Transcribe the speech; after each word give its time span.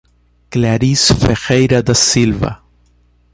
Clarice 0.49 1.13
Ferreira 1.13 1.83
da 1.83 1.93
Silva 1.93 2.63